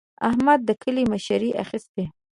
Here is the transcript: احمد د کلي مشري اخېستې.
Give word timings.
احمد 0.29 0.59
د 0.67 0.69
کلي 0.81 1.03
مشري 1.11 1.49
اخېستې. 1.63 2.03